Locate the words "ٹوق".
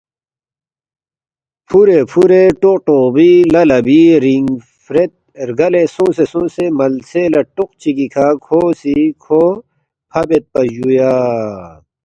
2.61-2.79, 7.55-7.71